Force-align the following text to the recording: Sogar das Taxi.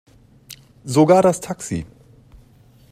Sogar 0.83 1.21
das 1.21 1.41
Taxi. 1.41 1.85